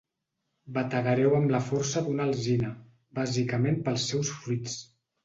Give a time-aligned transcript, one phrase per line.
[0.77, 2.71] Bategareu amb la força d'una alzina,
[3.21, 4.81] bàsicament pels seus fruits.